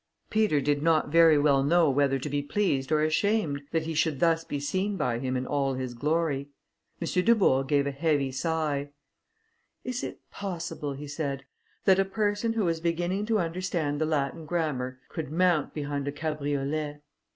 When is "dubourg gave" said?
7.23-7.85